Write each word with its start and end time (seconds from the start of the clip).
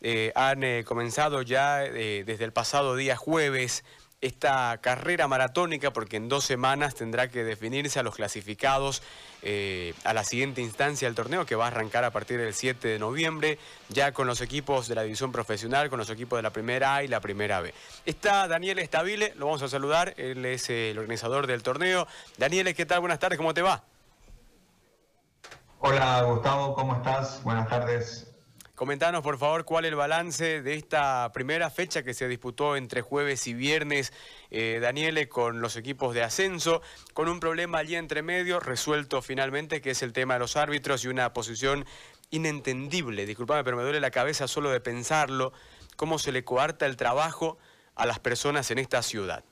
Eh, 0.00 0.32
han 0.34 0.64
eh, 0.64 0.82
comenzado 0.84 1.42
ya 1.42 1.84
eh, 1.84 2.24
desde 2.26 2.44
el 2.44 2.52
pasado 2.52 2.96
día 2.96 3.16
jueves 3.16 3.84
esta 4.20 4.76
carrera 4.82 5.28
maratónica 5.28 5.92
porque 5.92 6.16
en 6.16 6.28
dos 6.28 6.44
semanas 6.44 6.96
tendrá 6.96 7.28
que 7.28 7.44
definirse 7.44 8.00
a 8.00 8.02
los 8.02 8.16
clasificados 8.16 9.02
a 10.04 10.12
la 10.12 10.24
siguiente 10.24 10.60
instancia 10.60 11.08
del 11.08 11.14
torneo 11.14 11.46
que 11.46 11.54
va 11.54 11.64
a 11.64 11.68
arrancar 11.68 12.04
a 12.04 12.10
partir 12.10 12.38
del 12.38 12.52
7 12.52 12.86
de 12.86 12.98
noviembre 12.98 13.58
ya 13.88 14.12
con 14.12 14.26
los 14.26 14.42
equipos 14.42 14.88
de 14.88 14.94
la 14.94 15.04
división 15.04 15.32
profesional, 15.32 15.88
con 15.88 15.98
los 15.98 16.10
equipos 16.10 16.36
de 16.36 16.42
la 16.42 16.50
primera 16.50 16.96
A 16.96 17.04
y 17.04 17.08
la 17.08 17.20
primera 17.20 17.62
B. 17.62 17.72
Está 18.04 18.46
Daniel 18.48 18.80
Estabile, 18.80 19.32
lo 19.36 19.46
vamos 19.46 19.62
a 19.62 19.68
saludar, 19.68 20.12
él 20.18 20.44
es 20.44 20.68
el 20.68 20.98
organizador 20.98 21.46
del 21.46 21.62
torneo. 21.62 22.06
Daniel, 22.36 22.74
¿qué 22.74 22.84
tal? 22.84 23.00
Buenas 23.00 23.20
tardes, 23.20 23.38
¿cómo 23.38 23.54
te 23.54 23.62
va? 23.62 23.82
Hola 25.78 26.20
Gustavo, 26.24 26.74
¿cómo 26.74 26.96
estás? 26.96 27.42
Buenas 27.42 27.66
tardes. 27.70 28.30
Comentanos, 28.80 29.22
por 29.22 29.36
favor, 29.36 29.66
cuál 29.66 29.84
es 29.84 29.90
el 29.90 29.96
balance 29.96 30.62
de 30.62 30.72
esta 30.72 31.30
primera 31.34 31.68
fecha 31.68 32.02
que 32.02 32.14
se 32.14 32.28
disputó 32.28 32.76
entre 32.76 33.02
jueves 33.02 33.46
y 33.46 33.52
viernes, 33.52 34.10
eh, 34.50 34.78
Daniele, 34.80 35.28
con 35.28 35.60
los 35.60 35.76
equipos 35.76 36.14
de 36.14 36.22
ascenso, 36.22 36.80
con 37.12 37.28
un 37.28 37.40
problema 37.40 37.76
allí 37.76 37.96
entre 37.96 38.22
medio, 38.22 38.58
resuelto 38.58 39.20
finalmente, 39.20 39.82
que 39.82 39.90
es 39.90 40.02
el 40.02 40.14
tema 40.14 40.32
de 40.32 40.40
los 40.40 40.56
árbitros 40.56 41.04
y 41.04 41.08
una 41.08 41.34
posición 41.34 41.84
inentendible. 42.30 43.26
Disculpame, 43.26 43.64
pero 43.64 43.76
me 43.76 43.82
duele 43.82 44.00
la 44.00 44.10
cabeza 44.10 44.48
solo 44.48 44.70
de 44.70 44.80
pensarlo, 44.80 45.52
cómo 45.96 46.18
se 46.18 46.32
le 46.32 46.42
coarta 46.42 46.86
el 46.86 46.96
trabajo 46.96 47.58
a 47.96 48.06
las 48.06 48.18
personas 48.18 48.70
en 48.70 48.78
esta 48.78 49.02
ciudad. 49.02 49.44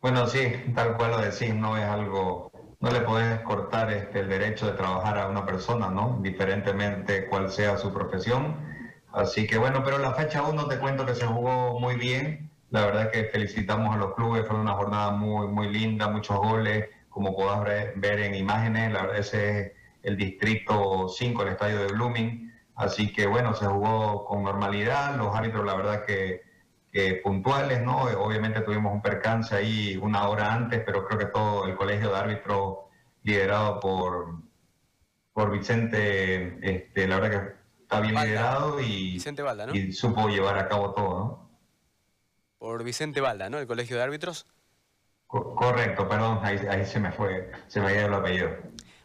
Bueno, 0.00 0.28
sí, 0.28 0.52
tal 0.72 0.96
cual 0.96 1.10
lo 1.10 1.18
decís, 1.18 1.52
no 1.52 1.76
es 1.76 1.84
algo 1.84 2.52
no 2.84 2.90
le 2.90 3.00
puedes 3.00 3.40
cortar 3.40 3.90
este, 3.90 4.20
el 4.20 4.28
derecho 4.28 4.66
de 4.66 4.72
trabajar 4.72 5.18
a 5.18 5.28
una 5.28 5.46
persona, 5.46 5.88
¿no? 5.88 6.18
Diferentemente 6.20 7.26
cuál 7.28 7.50
sea 7.50 7.78
su 7.78 7.94
profesión. 7.94 8.56
Así 9.10 9.46
que 9.46 9.56
bueno, 9.56 9.82
pero 9.82 9.96
la 9.96 10.12
fecha 10.12 10.42
1 10.42 10.68
te 10.68 10.78
cuento 10.78 11.06
que 11.06 11.14
se 11.14 11.24
jugó 11.24 11.80
muy 11.80 11.96
bien. 11.96 12.50
La 12.68 12.84
verdad 12.84 13.10
que 13.10 13.24
felicitamos 13.24 13.94
a 13.94 13.98
los 13.98 14.14
clubes, 14.14 14.46
fue 14.46 14.60
una 14.60 14.74
jornada 14.74 15.12
muy, 15.12 15.46
muy 15.46 15.72
linda, 15.72 16.08
muchos 16.08 16.36
goles, 16.36 16.90
como 17.08 17.34
podás 17.34 17.64
ver 17.96 18.20
en 18.20 18.34
imágenes. 18.34 18.92
La 18.92 19.02
verdad 19.02 19.18
ese 19.18 19.60
es 19.60 19.72
el 20.02 20.18
distrito 20.18 21.08
5, 21.08 21.42
el 21.42 21.48
estadio 21.48 21.78
de 21.78 21.86
Blooming. 21.86 22.52
Así 22.74 23.14
que 23.14 23.26
bueno, 23.26 23.54
se 23.54 23.64
jugó 23.64 24.26
con 24.26 24.42
normalidad. 24.42 25.16
Los 25.16 25.34
árbitros, 25.34 25.64
la 25.64 25.74
verdad 25.74 26.04
que 26.04 26.42
puntuales, 27.22 27.82
¿no? 27.82 28.02
Obviamente 28.02 28.60
tuvimos 28.60 28.92
un 28.92 29.02
percance 29.02 29.54
ahí 29.54 29.96
una 29.96 30.28
hora 30.28 30.52
antes, 30.52 30.82
pero 30.86 31.04
creo 31.06 31.18
que 31.18 31.26
todo 31.26 31.66
el 31.66 31.74
colegio 31.74 32.10
de 32.10 32.16
árbitros 32.16 32.78
liderado 33.22 33.80
por, 33.80 34.42
por 35.32 35.50
Vicente, 35.50 36.58
este, 36.62 37.08
la 37.08 37.18
verdad 37.18 37.30
que 37.30 37.82
está 37.82 38.00
bien 38.00 38.14
liderado 38.14 38.80
y, 38.80 39.16
y 39.72 39.92
supo 39.92 40.28
llevar 40.28 40.58
a 40.58 40.68
cabo 40.68 40.92
todo, 40.92 41.18
¿no? 41.18 41.50
Por 42.58 42.84
Vicente 42.84 43.20
Balda, 43.20 43.50
¿no? 43.50 43.58
El 43.58 43.66
colegio 43.66 43.96
de 43.96 44.02
árbitros. 44.02 44.46
correcto, 45.26 46.08
perdón, 46.08 46.40
ahí, 46.42 46.58
ahí, 46.68 46.86
se 46.86 47.00
me 47.00 47.10
fue, 47.12 47.50
se 47.66 47.80
me 47.80 47.88
ha 47.88 47.92
ido 47.96 48.06
el 48.06 48.14
apellido. 48.14 48.50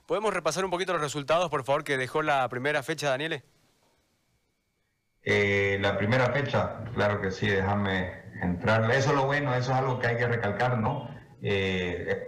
¿Podemos 0.05 0.33
repasar 0.33 0.63
un 0.63 0.71
poquito 0.71 0.93
los 0.93 1.01
resultados, 1.01 1.49
por 1.49 1.63
favor, 1.63 1.83
que 1.83 1.97
dejó 1.97 2.21
la 2.21 2.47
primera 2.49 2.83
fecha, 2.83 3.09
Daniele? 3.09 3.43
Eh, 5.23 5.77
la 5.81 5.97
primera 5.97 6.27
fecha, 6.31 6.83
claro 6.93 7.21
que 7.21 7.31
sí, 7.31 7.47
déjame 7.47 8.23
entrar. 8.41 8.89
Eso 8.91 9.09
es 9.09 9.15
lo 9.15 9.25
bueno, 9.25 9.53
eso 9.53 9.71
es 9.71 9.77
algo 9.77 9.99
que 9.99 10.07
hay 10.07 10.17
que 10.17 10.27
recalcar, 10.27 10.77
¿no? 10.77 11.09
Eh, 11.41 12.27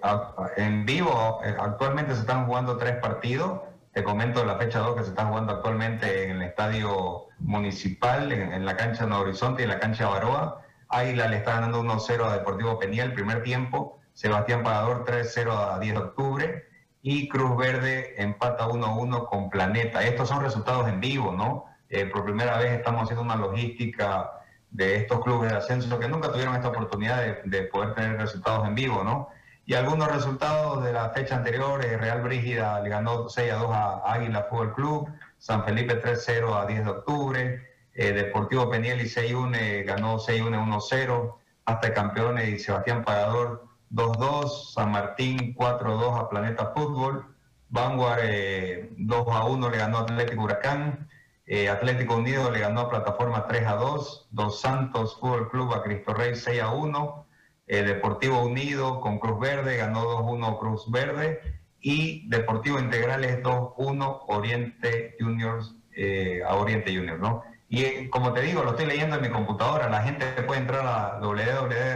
en 0.58 0.86
vivo, 0.86 1.42
eh, 1.44 1.56
actualmente 1.59 2.14
se 2.14 2.22
están 2.22 2.45
jugando 2.45 2.78
tres 2.78 2.97
partidos. 2.97 3.62
Te 3.94 4.03
comento 4.03 4.45
la 4.45 4.56
fecha 4.56 4.80
2 4.80 4.95
que 4.95 5.03
se 5.03 5.09
están 5.09 5.30
jugando 5.30 5.53
actualmente 5.53 6.25
en 6.25 6.38
el 6.38 6.42
estadio 6.44 7.28
municipal, 7.39 8.31
en, 8.31 8.66
la 8.66 8.78
cancha 8.78 9.06
de 9.06 9.14
Horizonte 9.14 9.62
y 9.62 9.66
en 9.66 9.69
la 9.69 9.80
cancha 9.80 10.08
Baroa. 10.08 10.62
Águila 10.88 11.28
le 11.28 11.38
está 11.38 11.56
ganando 11.56 11.81
1-0 11.81 12.25
a 12.25 12.34
Deportivo 12.34 12.80
Peniel, 12.80 13.14
primer 13.14 13.44
tiempo. 13.44 14.00
Sebastián 14.14 14.63
Pagador 14.63 15.06
3-0 15.06 15.75
a 15.75 15.80
10 15.80 15.94
de 15.94 16.00
octubre. 16.00 16.66
Y 17.01 17.28
Cruz 17.28 17.57
Verde 17.57 18.22
empata 18.22 18.68
1-1 18.68 19.28
con 19.28 19.50
Planeta. 19.50 20.03
Estos 20.03 20.30
son 20.30 20.41
resultados 20.41 20.88
en 20.88 21.00
vivo, 21.01 21.34
¿no? 21.34 21.66
Eh, 21.94 22.06
por 22.06 22.24
primera 22.24 22.57
vez 22.57 22.72
estamos 22.72 23.03
haciendo 23.03 23.22
una 23.22 23.35
logística 23.35 24.31
de 24.69 24.96
estos 24.96 25.22
clubes 25.22 25.52
de 25.52 25.57
ascenso 25.57 26.00
que 26.00 26.07
nunca 26.07 26.31
tuvieron 26.31 26.56
esta 26.56 26.69
oportunidad 26.69 27.44
de, 27.44 27.63
poder 27.63 27.94
tener 27.94 28.18
resultados 28.18 28.66
en 28.66 28.75
vivo, 28.75 29.03
¿no? 29.03 29.28
Y 29.66 29.74
algunos 29.74 30.09
resultados 30.09 30.85
de 30.85 30.94
la 30.94 31.09
fecha 31.09 31.35
anterior, 31.35 31.84
eh, 31.84 31.97
Real 31.97 32.22
Brígida 32.22 32.80
le 32.80 32.90
ganó 32.90 33.28
6 33.28 33.51
a 33.51 33.56
2 33.56 33.72
a 33.74 34.13
Águila 34.13 34.47
Fútbol 34.50 34.74
Club, 34.74 35.09
San 35.38 35.66
Felipe 35.66 36.01
3-0 36.01 36.56
a 36.56 36.66
10 36.66 36.85
de 36.85 36.90
octubre, 36.90 37.69
eh, 37.94 38.13
Deportivo 38.13 38.69
Peniel 38.69 39.01
y 39.01 39.09
6-1 39.09 39.85
ganó 39.85 40.18
6-1 40.18 40.63
1-0, 40.63 41.35
hasta 41.66 41.94
Campeones 41.94 42.47
y 42.47 42.59
Sebastián 42.59 43.03
Pagador 43.03 43.66
2-2, 43.91 44.72
San 44.74 44.91
Martín 44.91 45.53
4-2 45.56 46.22
a 46.22 46.30
Planeta 46.30 46.72
Fútbol, 46.74 47.25
Vanguard 47.68 48.22
2-1 48.22 49.72
le 49.72 49.78
ganó 49.78 49.97
Atlético 50.00 50.44
Huracán, 50.44 51.09
eh, 51.53 51.67
Atlético 51.67 52.16
Unido 52.16 52.50
le 52.50 52.59
ganó 52.59 52.79
a 52.79 52.89
Plataforma 52.89 53.45
3 53.45 53.67
a 53.67 53.75
2, 53.75 54.29
Dos 54.31 54.62
Santos 54.62 55.17
Fútbol 55.19 55.50
Club 55.50 55.73
a 55.73 55.84
Cristo 55.84 56.13
Rey 56.13 56.34
6 56.34 56.62
a 56.62 56.72
1, 56.72 57.25
eh, 57.67 57.84
Deportivo 57.84 58.41
Unido 58.41 59.01
con 59.01 59.19
Cruz 59.19 59.38
Verde 59.38 59.75
ganó 59.75 60.01
2-1 60.23 60.59
Cruz 60.59 60.89
Verde 60.89 61.41
y 61.81 62.25
Deportivo 62.29 62.79
Integrales 62.79 63.44
2-1 63.44 64.22
Oriente 64.28 65.17
Juniors 65.19 65.75
eh, 65.94 66.41
a 66.47 66.56
Oriente 66.56 66.95
Juniors, 66.95 67.19
¿no? 67.19 67.44
Y 67.68 68.07
como 68.07 68.31
te 68.31 68.44
digo, 68.44 68.63
lo 68.63 68.69
estoy 68.69 68.85
leyendo 68.85 69.18
en 69.18 69.22
mi 69.22 69.29
computadora, 69.29 69.89
la 69.89 70.03
gente 70.03 70.28
puede 70.44 70.62
entrar 70.62 70.88
a 70.88 71.19
www.ca.com.bo, 71.19 71.94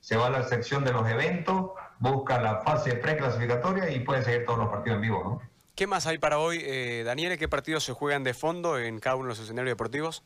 se 0.00 0.16
va 0.18 0.26
a 0.26 0.30
la 0.30 0.42
sección 0.42 0.84
de 0.84 0.92
los 0.92 1.08
eventos, 1.08 1.70
busca 2.00 2.38
la 2.38 2.56
fase 2.58 2.96
preclasificatoria 2.96 3.88
y 3.88 4.00
puede 4.00 4.22
seguir 4.24 4.44
todos 4.44 4.58
los 4.58 4.68
partidos 4.68 4.96
en 4.96 5.02
vivo, 5.02 5.22
¿no? 5.24 5.51
¿Qué 5.74 5.86
más 5.86 6.06
hay 6.06 6.18
para 6.18 6.38
hoy, 6.38 6.62
eh, 6.62 7.02
Daniel? 7.04 7.38
¿Qué 7.38 7.48
partidos 7.48 7.84
se 7.84 7.94
juegan 7.94 8.24
de 8.24 8.34
fondo 8.34 8.78
en 8.78 8.98
cada 8.98 9.16
uno 9.16 9.24
de 9.24 9.28
los 9.30 9.40
escenarios 9.40 9.72
deportivos? 9.72 10.22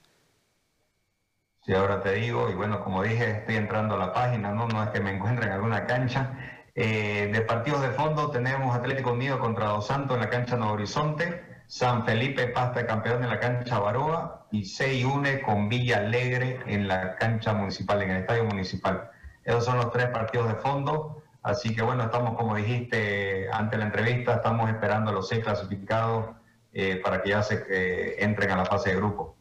Sí, 1.65 1.73
ahora 1.73 2.03
te 2.03 2.15
digo, 2.15 2.51
y 2.51 2.55
bueno, 2.55 2.83
como 2.83 3.03
dije, 3.03 3.31
estoy 3.31 3.57
entrando 3.57 3.95
a 3.95 3.99
la 3.99 4.13
página, 4.13 4.53
no, 4.53 4.67
no 4.67 4.83
es 4.83 4.91
que 4.91 5.01
me 5.01 5.11
encuentre 5.11 5.47
en 5.47 5.53
alguna 5.53 5.87
cancha. 5.87 6.37
Eh, 6.75 7.31
de 7.33 7.41
partidos 7.43 7.83
de 7.83 7.91
fondo 7.91 8.31
tenemos 8.31 8.75
Atlético 8.77 9.13
Unido 9.13 9.39
contra 9.39 9.69
Dos 9.69 9.87
Santos 9.87 10.17
en 10.17 10.23
la 10.23 10.31
cancha 10.31 10.57
Nuevo 10.57 10.75
Horizonte, 10.75 11.63
San 11.69 12.05
Felipe 12.05 12.49
Pasta 12.49 12.87
campeón 12.87 13.23
en 13.23 13.31
la 13.31 13.41
cancha 13.41 13.79
Baroa 13.79 14.47
y 14.51 14.63
6-1 14.63 15.43
con 15.43 15.69
Villa 15.69 15.99
Alegre 15.99 16.61
en 16.67 16.87
la 16.89 17.17
cancha 17.17 17.53
municipal, 17.53 18.03
en 18.03 18.11
el 18.11 18.17
estadio 18.19 18.45
municipal. 18.45 19.11
Esos 19.45 19.65
son 19.65 19.77
los 19.77 19.93
tres 19.93 20.07
partidos 20.07 20.49
de 20.49 20.57
fondo. 20.57 21.23
Así 21.47 21.73
que 21.73 21.81
bueno, 21.81 22.03
estamos, 22.03 22.37
como 22.37 22.57
dijiste 22.57 23.49
ante 23.53 23.79
la 23.79 23.85
entrevista, 23.85 24.35
estamos 24.35 24.69
esperando 24.69 25.13
los 25.13 25.29
seis 25.29 25.45
clasificados 25.45 26.35
eh, 26.73 26.97
para 26.97 27.23
que 27.23 27.29
ya 27.29 27.41
se 27.41 27.65
eh, 27.71 28.17
entren 28.19 28.51
a 28.51 28.57
la 28.57 28.65
fase 28.65 28.91
de 28.91 28.97
grupo. 28.97 29.37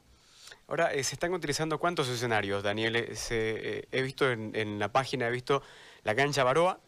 Ahora, 0.68 0.94
eh, 0.94 1.04
¿se 1.04 1.16
están 1.16 1.34
utilizando 1.34 1.80
cuántos 1.80 2.08
escenarios, 2.08 2.62
Daniel? 2.62 2.96
he 2.96 4.02
visto 4.04 4.32
en, 4.32 4.78
la 4.78 4.90
página, 4.90 5.28
he 5.28 5.32
visto 5.32 5.64
la 6.04 6.14
cancha 6.14 6.44
Baroa, 6.44 6.80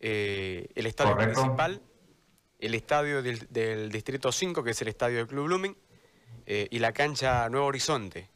el 0.00 0.86
estadio 0.86 1.18
principal, 1.18 1.82
el 2.58 2.74
estadio 2.74 3.22
del, 3.22 3.46
del, 3.50 3.92
Distrito 3.92 4.32
5, 4.32 4.64
que 4.64 4.70
es 4.70 4.80
el 4.80 4.88
estadio 4.88 5.18
del 5.18 5.26
Club 5.26 5.48
Blooming, 5.48 5.76
y 6.46 6.78
la 6.78 6.92
cancha 6.92 7.46
Nuevo 7.50 7.66
Horizonte. 7.66 8.30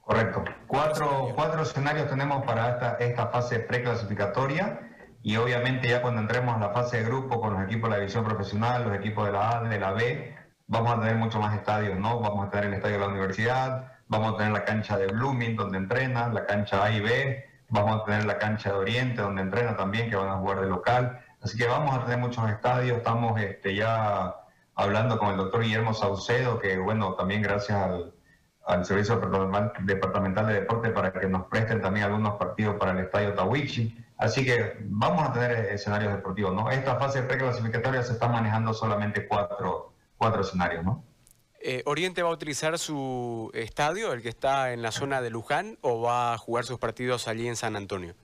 Correcto. 0.00 0.44
Cuatro, 0.66 1.32
cuatro 1.34 1.62
escenarios 1.62 2.08
tenemos 2.08 2.44
para 2.44 2.70
esta, 2.70 2.96
esta 2.98 3.26
fase 3.28 3.60
preclasificatoria 3.60 4.80
y 5.22 5.36
obviamente 5.36 5.88
ya 5.88 6.02
cuando 6.02 6.20
entremos 6.20 6.56
a 6.56 6.58
la 6.58 6.70
fase 6.70 6.98
de 6.98 7.04
grupo 7.04 7.40
con 7.40 7.54
los 7.54 7.62
equipos 7.64 7.88
de 7.88 7.96
la 7.96 8.00
división 8.00 8.24
profesional, 8.24 8.84
los 8.84 8.96
equipos 8.96 9.26
de 9.26 9.32
la 9.32 9.58
A, 9.58 9.62
de 9.62 9.78
la 9.78 9.92
B, 9.92 10.34
vamos 10.66 10.92
a 10.92 11.00
tener 11.00 11.16
muchos 11.16 11.40
más 11.40 11.54
estadios, 11.54 11.98
¿no? 11.98 12.20
Vamos 12.20 12.46
a 12.46 12.50
tener 12.50 12.66
el 12.66 12.74
estadio 12.74 12.94
de 12.96 13.00
la 13.00 13.08
universidad, 13.08 13.92
vamos 14.08 14.34
a 14.34 14.36
tener 14.38 14.52
la 14.52 14.64
cancha 14.64 14.96
de 14.96 15.06
Blooming 15.06 15.56
donde 15.56 15.78
entrena, 15.78 16.28
la 16.28 16.46
cancha 16.46 16.84
A 16.84 16.90
y 16.90 17.00
B, 17.00 17.44
vamos 17.68 18.00
a 18.00 18.04
tener 18.04 18.24
la 18.24 18.38
cancha 18.38 18.70
de 18.70 18.76
Oriente 18.76 19.22
donde 19.22 19.42
entrena 19.42 19.76
también, 19.76 20.10
que 20.10 20.16
van 20.16 20.28
a 20.28 20.38
jugar 20.38 20.60
de 20.60 20.68
local. 20.68 21.20
Así 21.42 21.56
que 21.56 21.66
vamos 21.66 21.96
a 21.96 22.04
tener 22.04 22.18
muchos 22.18 22.48
estadios, 22.50 22.98
estamos 22.98 23.40
este, 23.40 23.74
ya 23.76 24.34
hablando 24.74 25.18
con 25.18 25.28
el 25.28 25.36
doctor 25.36 25.62
Guillermo 25.62 25.94
Saucedo, 25.94 26.58
que 26.58 26.76
bueno, 26.78 27.14
también 27.14 27.42
gracias 27.42 27.78
al 27.78 28.15
al 28.66 28.84
Servicio 28.84 29.16
Departamental 29.80 30.46
de 30.48 30.54
Deporte 30.54 30.90
para 30.90 31.12
que 31.12 31.26
nos 31.28 31.46
presten 31.46 31.80
también 31.80 32.06
algunos 32.06 32.34
partidos 32.34 32.76
para 32.76 32.92
el 32.92 32.98
Estadio 32.98 33.32
Tawichi. 33.34 33.96
Así 34.18 34.44
que 34.44 34.78
vamos 34.80 35.28
a 35.28 35.32
tener 35.32 35.52
escenarios 35.66 36.12
deportivos, 36.12 36.54
¿no? 36.54 36.70
Esta 36.70 36.96
fase 36.96 37.22
preclasificatoria 37.22 38.02
se 38.02 38.14
está 38.14 38.28
manejando 38.28 38.74
solamente 38.74 39.28
cuatro, 39.28 39.92
cuatro 40.16 40.40
escenarios, 40.40 40.84
¿no? 40.84 41.04
Eh, 41.60 41.82
¿Oriente 41.86 42.22
va 42.22 42.30
a 42.30 42.32
utilizar 42.32 42.78
su 42.78 43.50
estadio, 43.54 44.12
el 44.12 44.22
que 44.22 44.28
está 44.28 44.72
en 44.72 44.82
la 44.82 44.90
zona 44.90 45.20
de 45.20 45.30
Luján, 45.30 45.78
o 45.80 46.00
va 46.00 46.34
a 46.34 46.38
jugar 46.38 46.64
sus 46.64 46.78
partidos 46.78 47.28
allí 47.28 47.46
en 47.46 47.56
San 47.56 47.76
Antonio? 47.76 48.14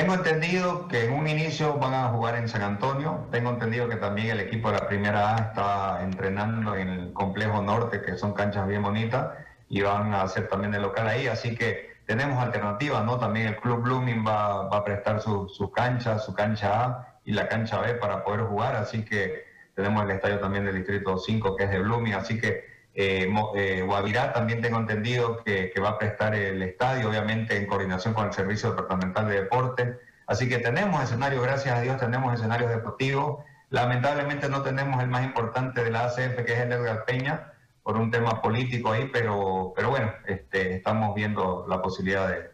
Tengo 0.00 0.14
entendido 0.14 0.88
que 0.88 1.04
en 1.04 1.12
un 1.12 1.28
inicio 1.28 1.74
van 1.74 1.92
a 1.92 2.08
jugar 2.08 2.34
en 2.36 2.48
San 2.48 2.62
Antonio. 2.62 3.28
Tengo 3.30 3.50
entendido 3.50 3.86
que 3.86 3.96
también 3.96 4.30
el 4.30 4.40
equipo 4.40 4.72
de 4.72 4.78
la 4.78 4.88
primera 4.88 5.36
A 5.36 5.38
está 5.40 6.02
entrenando 6.02 6.74
en 6.74 6.88
el 6.88 7.12
complejo 7.12 7.60
norte, 7.60 8.00
que 8.00 8.16
son 8.16 8.32
canchas 8.32 8.66
bien 8.66 8.82
bonitas, 8.82 9.28
y 9.68 9.82
van 9.82 10.14
a 10.14 10.22
hacer 10.22 10.48
también 10.48 10.72
el 10.72 10.80
local 10.80 11.06
ahí. 11.06 11.26
Así 11.26 11.54
que 11.54 11.96
tenemos 12.06 12.42
alternativas, 12.42 13.04
¿no? 13.04 13.18
También 13.18 13.48
el 13.48 13.56
Club 13.56 13.82
Blooming 13.82 14.26
va, 14.26 14.74
a 14.74 14.84
prestar 14.84 15.20
sus 15.20 15.54
su 15.54 15.70
canchas, 15.70 16.24
su 16.24 16.32
cancha 16.32 16.82
A 16.82 17.18
y 17.26 17.32
la 17.32 17.46
cancha 17.46 17.78
B 17.82 17.92
para 17.96 18.24
poder 18.24 18.46
jugar. 18.46 18.76
Así 18.76 19.04
que 19.04 19.44
tenemos 19.74 20.02
el 20.04 20.12
estadio 20.12 20.40
también 20.40 20.64
del 20.64 20.76
Distrito 20.76 21.18
5, 21.18 21.56
que 21.56 21.64
es 21.64 21.70
de 21.70 21.78
Blooming. 21.78 22.14
Así 22.14 22.40
que 22.40 22.69
Guavirá 22.94 24.32
también 24.32 24.60
tengo 24.60 24.78
entendido 24.78 25.42
que, 25.44 25.72
va 25.82 25.90
a 25.90 25.98
prestar 25.98 26.34
el 26.34 26.62
estadio, 26.62 27.08
obviamente 27.08 27.56
en 27.56 27.66
coordinación 27.66 28.14
con 28.14 28.26
el 28.26 28.32
Servicio 28.32 28.70
Departamental 28.70 29.28
de 29.28 29.42
Deporte. 29.42 29.98
Así 30.26 30.48
que 30.48 30.58
tenemos 30.58 31.02
escenarios, 31.02 31.42
gracias 31.42 31.76
a 31.76 31.80
Dios, 31.80 31.98
tenemos 31.98 32.34
escenarios 32.34 32.70
deportivos. 32.70 33.44
Lamentablemente 33.70 34.48
no 34.48 34.62
tenemos 34.62 35.02
el 35.02 35.08
más 35.08 35.24
importante 35.24 35.82
de 35.82 35.90
la 35.90 36.04
ACF, 36.04 36.44
que 36.44 36.52
es 36.52 36.60
el 36.60 36.72
Edgar 36.72 37.04
Peña, 37.04 37.52
por 37.82 37.96
un 37.96 38.10
tema 38.10 38.42
político 38.42 38.92
ahí, 38.92 39.08
pero, 39.12 39.72
pero 39.74 39.90
bueno, 39.90 40.12
este, 40.26 40.76
estamos 40.76 41.14
viendo 41.14 41.66
la 41.68 41.80
posibilidad 41.80 42.28
de, 42.28 42.50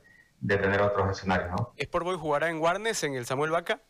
tener 0.56 0.80
otros 0.80 1.10
escenarios. 1.10 1.50
¿no? 1.50 1.72
¿Es 1.76 1.90
Boy 1.90 2.16
jugará 2.16 2.48
en 2.48 2.58
Guarnes, 2.58 3.02
en 3.02 3.14
el 3.14 3.26
Samuel 3.26 3.50
Vaca? 3.50 3.80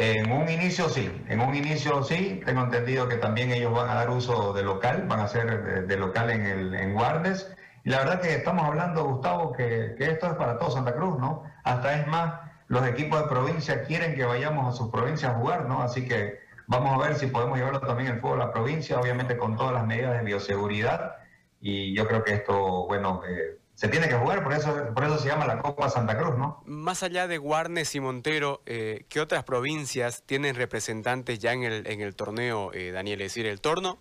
En 0.00 0.30
un 0.30 0.48
inicio 0.48 0.88
sí, 0.88 1.10
en 1.26 1.40
un 1.40 1.56
inicio 1.56 2.04
sí, 2.04 2.40
tengo 2.46 2.62
entendido 2.62 3.08
que 3.08 3.16
también 3.16 3.50
ellos 3.50 3.72
van 3.72 3.90
a 3.90 3.94
dar 3.94 4.10
uso 4.10 4.52
de 4.52 4.62
local, 4.62 5.06
van 5.08 5.18
a 5.18 5.26
ser 5.26 5.88
de, 5.88 5.96
local 5.96 6.30
en, 6.30 6.46
el, 6.46 6.72
en 6.72 6.94
Guardes. 6.94 7.52
Y 7.82 7.90
la 7.90 7.98
verdad 7.98 8.20
que 8.20 8.32
estamos 8.32 8.64
hablando, 8.64 9.04
Gustavo, 9.04 9.52
que, 9.54 9.96
esto 9.98 10.28
es 10.28 10.34
para 10.34 10.56
todo 10.56 10.70
Santa 10.70 10.94
Cruz, 10.94 11.18
¿no? 11.18 11.42
Hasta 11.64 11.98
es 11.98 12.06
más, 12.06 12.32
los 12.68 12.86
equipos 12.86 13.20
de 13.20 13.28
provincia 13.28 13.82
quieren 13.82 14.14
que 14.14 14.24
vayamos 14.24 14.72
a 14.72 14.76
sus 14.76 14.88
provincias 14.88 15.32
a 15.32 15.34
jugar, 15.34 15.66
¿no? 15.66 15.82
Así 15.82 16.06
que 16.06 16.38
vamos 16.68 16.94
a 16.94 17.04
ver 17.04 17.16
si 17.16 17.26
podemos 17.26 17.58
llevarlo 17.58 17.80
también 17.80 18.12
el 18.12 18.20
fútbol 18.20 18.40
a 18.40 18.46
la 18.46 18.52
provincia, 18.52 19.00
obviamente 19.00 19.36
con 19.36 19.56
todas 19.56 19.72
las 19.72 19.84
medidas 19.84 20.16
de 20.16 20.22
bioseguridad. 20.22 21.16
Y 21.60 21.92
yo 21.96 22.06
creo 22.06 22.22
que 22.22 22.34
esto, 22.34 22.86
bueno, 22.86 23.22
eh, 23.28 23.58
se 23.78 23.86
tiene 23.86 24.08
que 24.08 24.16
jugar, 24.16 24.42
por 24.42 24.52
eso, 24.54 24.74
por 24.92 25.04
eso 25.04 25.18
se 25.18 25.28
llama 25.28 25.46
la 25.46 25.60
Copa 25.60 25.88
Santa 25.88 26.18
Cruz, 26.18 26.36
¿no? 26.36 26.64
Más 26.66 27.04
allá 27.04 27.28
de 27.28 27.38
Guarnes 27.38 27.94
y 27.94 28.00
Montero, 28.00 28.60
eh, 28.66 29.04
¿qué 29.08 29.20
otras 29.20 29.44
provincias 29.44 30.24
tienen 30.26 30.56
representantes 30.56 31.38
ya 31.38 31.52
en 31.52 31.62
el, 31.62 31.86
en 31.86 32.00
el 32.00 32.16
torneo, 32.16 32.72
eh, 32.74 32.90
Daniel? 32.90 33.20
Es 33.20 33.26
decir, 33.26 33.46
¿el 33.46 33.60
Torno? 33.60 33.98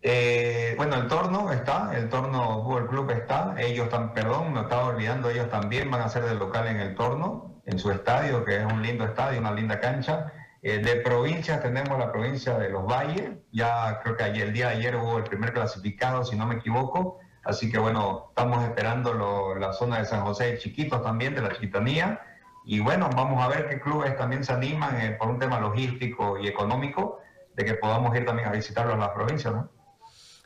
Eh, 0.00 0.74
bueno, 0.76 0.94
el 0.94 1.08
Torno 1.08 1.50
está, 1.50 1.90
el 1.96 2.08
Torno 2.08 2.62
Fútbol 2.62 2.86
Club 2.86 3.10
está, 3.10 3.56
ellos 3.58 3.86
están, 3.86 4.14
perdón, 4.14 4.52
me 4.52 4.60
estaba 4.60 4.84
olvidando, 4.84 5.28
ellos 5.28 5.50
también 5.50 5.90
van 5.90 6.02
a 6.02 6.08
ser 6.08 6.22
del 6.22 6.38
local 6.38 6.68
en 6.68 6.76
el 6.76 6.94
Torno, 6.94 7.60
en 7.66 7.80
su 7.80 7.90
estadio, 7.90 8.44
que 8.44 8.58
es 8.58 8.64
un 8.64 8.80
lindo 8.80 9.06
estadio, 9.06 9.40
una 9.40 9.50
linda 9.50 9.80
cancha. 9.80 10.32
de 10.62 11.00
provincias 11.04 11.60
tenemos 11.60 11.98
la 11.98 12.12
provincia 12.12 12.56
de 12.58 12.68
Los 12.68 12.86
Valles, 12.86 13.30
ya 13.50 13.98
creo 14.04 14.16
que 14.16 14.22
ayer, 14.22 14.46
el 14.46 14.52
día 14.52 14.68
de 14.68 14.76
ayer 14.76 14.94
hubo 14.94 15.18
el 15.18 15.24
primer 15.24 15.52
clasificado, 15.52 16.24
si 16.24 16.36
no 16.36 16.46
me 16.46 16.54
equivoco, 16.54 17.18
Así 17.48 17.70
que 17.70 17.78
bueno, 17.78 18.26
estamos 18.28 18.62
esperando 18.62 19.54
la 19.58 19.72
zona 19.72 20.00
de 20.00 20.04
San 20.04 20.20
José 20.20 20.52
de 20.52 20.58
Chiquitos 20.58 21.02
también, 21.02 21.34
de 21.34 21.40
la 21.40 21.54
Chiquitanía. 21.54 22.20
Y 22.66 22.80
bueno, 22.80 23.08
vamos 23.16 23.42
a 23.42 23.48
ver 23.48 23.66
qué 23.70 23.80
clubes 23.80 24.14
también 24.18 24.44
se 24.44 24.52
animan 24.52 25.00
eh, 25.00 25.12
por 25.12 25.28
un 25.28 25.38
tema 25.38 25.58
logístico 25.58 26.38
y 26.38 26.46
económico, 26.46 27.20
de 27.54 27.64
que 27.64 27.72
podamos 27.72 28.14
ir 28.14 28.26
también 28.26 28.48
a 28.48 28.52
visitarlos 28.52 28.92
en 28.92 29.00
las 29.00 29.08
provincias, 29.12 29.54
¿no? 29.54 29.70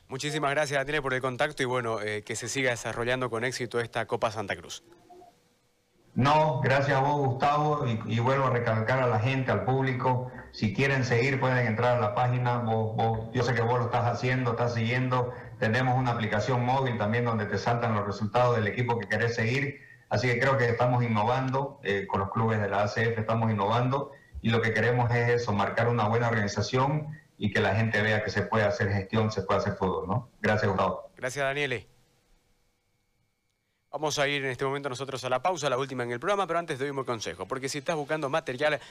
Muchísimas 0.06 0.52
gracias, 0.52 0.78
Daniel, 0.78 1.02
por 1.02 1.12
el 1.12 1.20
contacto 1.20 1.64
y 1.64 1.66
bueno, 1.66 2.00
eh, 2.00 2.22
que 2.22 2.36
se 2.36 2.48
siga 2.48 2.70
desarrollando 2.70 3.28
con 3.28 3.42
éxito 3.42 3.80
esta 3.80 4.06
Copa 4.06 4.30
Santa 4.30 4.54
Cruz. 4.54 4.84
No, 6.14 6.60
gracias 6.60 6.98
a 6.98 7.00
vos, 7.00 7.26
Gustavo, 7.26 7.86
y, 8.06 8.20
vuelvo 8.20 8.44
a 8.44 8.50
recalcar 8.50 9.00
a 9.00 9.06
la 9.06 9.18
gente, 9.18 9.50
al 9.50 9.64
público, 9.64 10.30
si 10.52 10.74
quieren 10.74 11.04
seguir 11.04 11.40
pueden 11.40 11.66
entrar 11.66 11.96
a 11.96 12.00
la 12.00 12.14
página, 12.14 12.62
yo 13.32 13.42
sé 13.42 13.54
que 13.54 13.62
vos 13.62 13.78
lo 13.78 13.86
estás 13.86 14.04
haciendo, 14.04 14.50
estás 14.50 14.74
siguiendo, 14.74 15.32
tenemos 15.62 15.96
una 15.96 16.10
aplicación 16.10 16.64
móvil 16.64 16.98
también 16.98 17.24
donde 17.24 17.46
te 17.46 17.56
saltan 17.56 17.94
los 17.94 18.04
resultados 18.04 18.56
del 18.56 18.66
equipo 18.66 18.98
que 18.98 19.06
querés 19.06 19.36
seguir, 19.36 19.80
así 20.08 20.26
que 20.26 20.40
creo 20.40 20.58
que 20.58 20.68
estamos 20.68 21.04
innovando 21.04 21.78
eh, 21.84 22.04
con 22.08 22.18
los 22.18 22.32
clubes 22.32 22.60
de 22.60 22.68
la 22.68 22.82
ACF, 22.82 23.16
estamos 23.16 23.48
innovando 23.48 24.10
y 24.40 24.50
lo 24.50 24.60
que 24.60 24.74
queremos 24.74 25.08
es 25.12 25.28
eso, 25.28 25.52
marcar 25.52 25.86
una 25.86 26.08
buena 26.08 26.26
organización 26.26 27.16
y 27.38 27.52
que 27.52 27.60
la 27.60 27.76
gente 27.76 28.02
vea 28.02 28.24
que 28.24 28.30
se 28.30 28.42
puede 28.42 28.64
hacer 28.64 28.90
gestión, 28.90 29.30
se 29.30 29.42
puede 29.42 29.60
hacer 29.60 29.74
fútbol, 29.74 30.08
¿no? 30.08 30.30
Gracias, 30.40 30.68
Gustavo. 30.68 31.12
Gracias, 31.16 31.44
Daniele. 31.44 31.86
Vamos 33.92 34.18
a 34.18 34.26
ir 34.26 34.44
en 34.44 34.50
este 34.50 34.64
momento 34.64 34.88
nosotros 34.88 35.22
a 35.22 35.28
la 35.28 35.42
pausa, 35.42 35.70
la 35.70 35.78
última 35.78 36.02
en 36.02 36.10
el 36.10 36.18
programa, 36.18 36.44
pero 36.48 36.58
antes 36.58 36.80
doy 36.80 36.90
un 36.90 37.04
consejo, 37.04 37.46
porque 37.46 37.68
si 37.68 37.78
estás 37.78 37.94
buscando 37.94 38.28
material 38.28 38.74